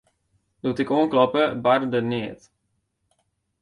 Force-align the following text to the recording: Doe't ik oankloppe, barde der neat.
Doe't 0.61 0.81
ik 0.83 0.93
oankloppe, 0.97 1.43
barde 1.63 1.87
der 1.91 2.05
neat. 2.11 2.41